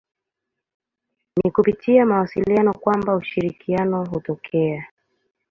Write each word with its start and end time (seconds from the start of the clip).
Ni 1.43 1.51
kupitia 1.51 2.05
mawasiliano 2.05 2.73
kwamba 2.73 3.15
ushirikiano 3.15 4.05
hutokea. 4.05 4.87